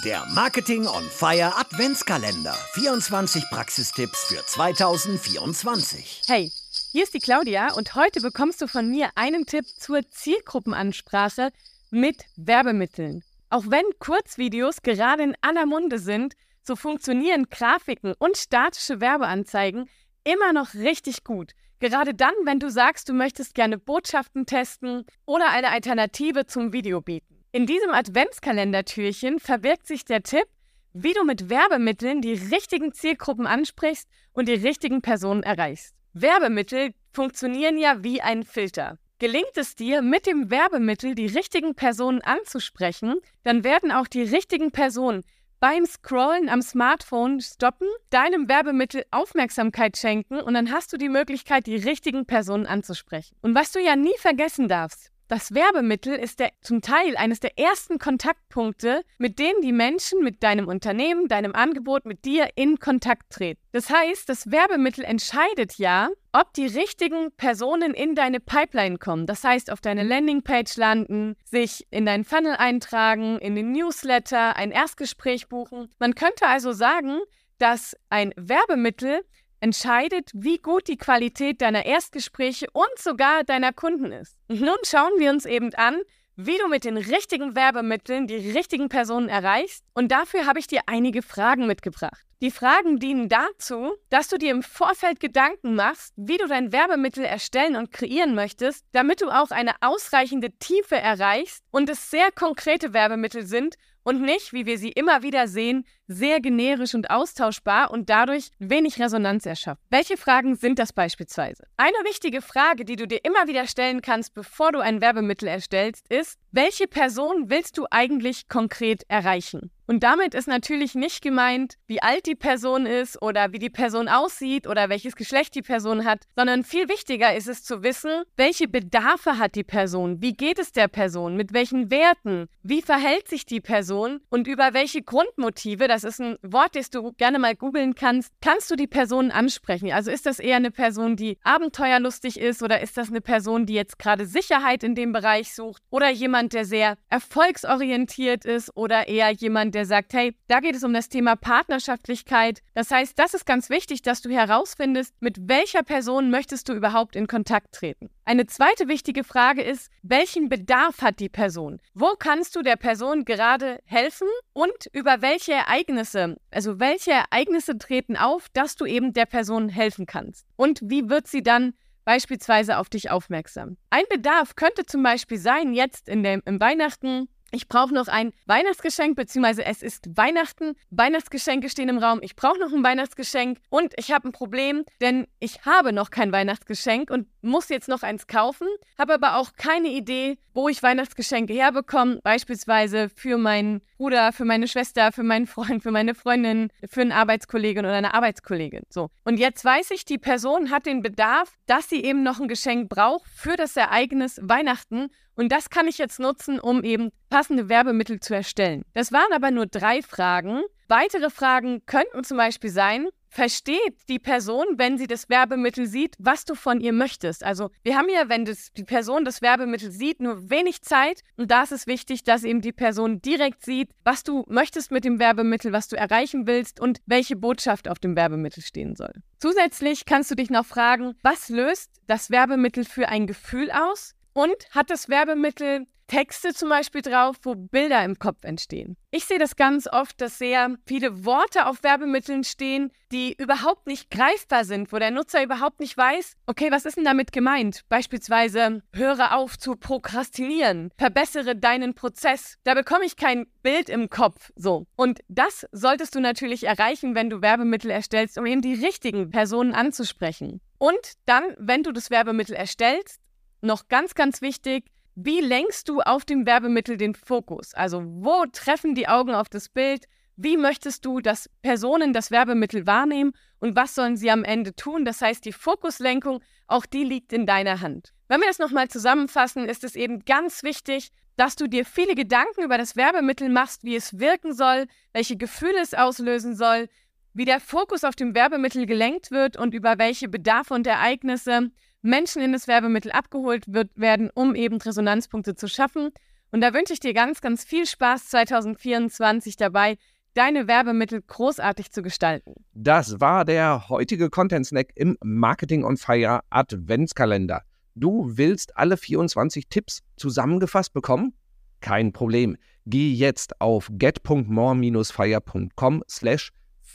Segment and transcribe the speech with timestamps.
[0.00, 2.54] Der Marketing on Fire Adventskalender.
[2.72, 6.22] 24 Praxistipps für 2024.
[6.26, 6.50] Hey,
[6.92, 11.50] hier ist die Claudia und heute bekommst du von mir einen Tipp zur Zielgruppenansprache
[11.90, 13.22] mit Werbemitteln.
[13.50, 16.34] Auch wenn Kurzvideos gerade in aller Munde sind,
[16.64, 19.90] so funktionieren Grafiken und statische Werbeanzeigen
[20.24, 21.52] immer noch richtig gut.
[21.80, 27.02] Gerade dann, wenn du sagst, du möchtest gerne Botschaften testen oder eine Alternative zum Video
[27.02, 27.31] bieten.
[27.54, 30.46] In diesem Adventskalendertürchen verbirgt sich der Tipp,
[30.94, 35.94] wie du mit Werbemitteln die richtigen Zielgruppen ansprichst und die richtigen Personen erreichst.
[36.14, 38.96] Werbemittel funktionieren ja wie ein Filter.
[39.18, 44.70] Gelingt es dir, mit dem Werbemittel die richtigen Personen anzusprechen, dann werden auch die richtigen
[44.70, 45.22] Personen
[45.60, 51.66] beim Scrollen am Smartphone stoppen, deinem Werbemittel Aufmerksamkeit schenken und dann hast du die Möglichkeit,
[51.66, 53.36] die richtigen Personen anzusprechen.
[53.42, 57.58] Und was du ja nie vergessen darfst, das Werbemittel ist der, zum Teil eines der
[57.58, 63.32] ersten Kontaktpunkte, mit denen die Menschen mit deinem Unternehmen, deinem Angebot, mit dir in Kontakt
[63.32, 63.58] treten.
[63.72, 69.24] Das heißt, das Werbemittel entscheidet ja, ob die richtigen Personen in deine Pipeline kommen.
[69.24, 74.70] Das heißt, auf deine Landingpage landen, sich in deinen Funnel eintragen, in den Newsletter, ein
[74.70, 75.88] Erstgespräch buchen.
[75.98, 77.20] Man könnte also sagen,
[77.56, 79.22] dass ein Werbemittel
[79.62, 84.36] entscheidet, wie gut die Qualität deiner Erstgespräche und sogar deiner Kunden ist.
[84.48, 86.00] Nun schauen wir uns eben an,
[86.36, 89.84] wie du mit den richtigen Werbemitteln die richtigen Personen erreichst.
[89.94, 92.26] Und dafür habe ich dir einige Fragen mitgebracht.
[92.42, 97.24] Die Fragen dienen dazu, dass du dir im Vorfeld Gedanken machst, wie du dein Werbemittel
[97.24, 102.92] erstellen und kreieren möchtest, damit du auch eine ausreichende Tiefe erreichst und es sehr konkrete
[102.92, 108.10] Werbemittel sind und nicht, wie wir sie immer wieder sehen, sehr generisch und austauschbar und
[108.10, 109.80] dadurch wenig Resonanz erschaffen.
[109.90, 111.68] Welche Fragen sind das beispielsweise?
[111.76, 116.10] Eine wichtige Frage, die du dir immer wieder stellen kannst, bevor du ein Werbemittel erstellst,
[116.10, 119.70] ist, welche Person willst du eigentlich konkret erreichen?
[119.86, 124.08] Und damit ist natürlich nicht gemeint, wie alt die Person ist oder wie die Person
[124.08, 128.68] aussieht oder welches Geschlecht die Person hat, sondern viel wichtiger ist es zu wissen, welche
[128.68, 133.44] Bedarfe hat die Person, wie geht es der Person, mit welchen Werten, wie verhält sich
[133.44, 134.20] die Person?
[134.30, 138.70] Und über welche Grundmotive, das ist ein Wort, das du gerne mal googeln kannst, kannst
[138.70, 139.92] du die Person ansprechen.
[139.92, 143.74] Also ist das eher eine Person, die abenteuerlustig ist oder ist das eine Person, die
[143.74, 149.30] jetzt gerade Sicherheit in dem Bereich sucht oder jemand, der sehr erfolgsorientiert ist oder eher
[149.32, 152.62] jemand, der sagt, hey, da geht es um das Thema Partnerschaftlichkeit.
[152.74, 157.16] Das heißt, das ist ganz wichtig, dass du herausfindest, mit welcher Person möchtest du überhaupt
[157.16, 158.10] in Kontakt treten.
[158.24, 161.80] Eine zweite wichtige Frage ist, welchen Bedarf hat die Person?
[161.94, 168.16] Wo kannst du der Person gerade helfen und über welche Ereignisse, also welche Ereignisse treten
[168.16, 170.46] auf, dass du eben der Person helfen kannst?
[170.56, 171.74] Und wie wird sie dann
[172.04, 173.76] beispielsweise auf dich aufmerksam?
[173.90, 178.32] Ein Bedarf könnte zum Beispiel sein, jetzt in dem, im Weihnachten ich brauche noch ein
[178.46, 180.74] Weihnachtsgeschenk, beziehungsweise es ist Weihnachten.
[180.90, 182.20] Weihnachtsgeschenke stehen im Raum.
[182.22, 186.32] Ich brauche noch ein Weihnachtsgeschenk und ich habe ein Problem, denn ich habe noch kein
[186.32, 188.66] Weihnachtsgeschenk und muss jetzt noch eins kaufen,
[188.98, 192.20] habe aber auch keine Idee, wo ich Weihnachtsgeschenke herbekomme.
[192.22, 197.12] Beispielsweise für meinen Bruder, für meine Schwester, für meinen Freund, für meine Freundin, für einen
[197.12, 198.82] Arbeitskollegen oder eine Arbeitskollegin.
[198.88, 199.10] So.
[199.24, 202.88] Und jetzt weiß ich, die Person hat den Bedarf, dass sie eben noch ein Geschenk
[202.88, 207.10] braucht für das Ereignis Weihnachten und das kann ich jetzt nutzen, um eben
[207.42, 208.84] passende Werbemittel zu erstellen.
[208.94, 210.62] Das waren aber nur drei Fragen.
[210.86, 216.44] Weitere Fragen könnten zum Beispiel sein, versteht die Person, wenn sie das Werbemittel sieht, was
[216.44, 217.42] du von ihr möchtest.
[217.42, 221.50] Also wir haben ja, wenn das, die Person das Werbemittel sieht, nur wenig Zeit und
[221.50, 225.18] da ist es wichtig, dass eben die Person direkt sieht, was du möchtest mit dem
[225.18, 229.14] Werbemittel, was du erreichen willst und welche Botschaft auf dem Werbemittel stehen soll.
[229.40, 234.14] Zusätzlich kannst du dich noch fragen, was löst das Werbemittel für ein Gefühl aus?
[234.34, 238.98] Und hat das Werbemittel Texte zum Beispiel drauf, wo Bilder im Kopf entstehen.
[239.12, 244.10] Ich sehe das ganz oft, dass sehr viele Worte auf Werbemitteln stehen, die überhaupt nicht
[244.10, 247.80] greifbar sind, wo der Nutzer überhaupt nicht weiß, okay, was ist denn damit gemeint?
[247.88, 252.58] Beispielsweise, höre auf zu prokrastinieren, verbessere deinen Prozess.
[252.64, 254.50] Da bekomme ich kein Bild im Kopf.
[254.54, 254.86] So.
[254.96, 259.72] Und das solltest du natürlich erreichen, wenn du Werbemittel erstellst, um eben die richtigen Personen
[259.72, 260.60] anzusprechen.
[260.76, 263.21] Und dann, wenn du das Werbemittel erstellst,
[263.62, 267.74] noch ganz, ganz wichtig, wie lenkst du auf dem Werbemittel den Fokus?
[267.74, 270.06] Also wo treffen die Augen auf das Bild?
[270.36, 275.04] Wie möchtest du, dass Personen das Werbemittel wahrnehmen und was sollen sie am Ende tun?
[275.04, 278.12] Das heißt, die Fokuslenkung, auch die liegt in deiner Hand.
[278.28, 282.62] Wenn wir das nochmal zusammenfassen, ist es eben ganz wichtig, dass du dir viele Gedanken
[282.62, 286.88] über das Werbemittel machst, wie es wirken soll, welche Gefühle es auslösen soll,
[287.34, 291.70] wie der Fokus auf dem Werbemittel gelenkt wird und über welche Bedarfe und Ereignisse
[292.02, 296.10] Menschen in das Werbemittel abgeholt wird, werden, um eben Resonanzpunkte zu schaffen.
[296.50, 299.96] Und da wünsche ich dir ganz, ganz viel Spaß 2024 dabei,
[300.34, 302.54] deine Werbemittel großartig zu gestalten.
[302.74, 307.62] Das war der heutige Content Snack im Marketing on Fire Adventskalender.
[307.94, 311.34] Du willst alle 24 Tipps zusammengefasst bekommen?
[311.80, 312.56] Kein Problem.
[312.86, 316.50] Geh jetzt auf get.more-fire.com slash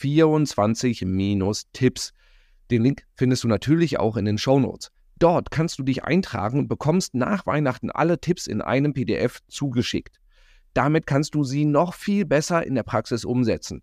[0.00, 2.12] 24-Tipps.
[2.72, 4.90] Den Link findest du natürlich auch in den Shownotes.
[5.18, 10.16] Dort kannst du dich eintragen und bekommst nach Weihnachten alle Tipps in einem PDF zugeschickt.
[10.72, 13.82] Damit kannst du sie noch viel besser in der Praxis umsetzen.